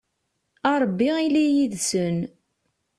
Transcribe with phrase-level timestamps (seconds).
[0.69, 2.17] a rebbi ili yid-sen